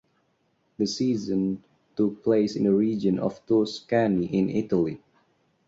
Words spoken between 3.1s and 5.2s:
of Tuscany in Italy.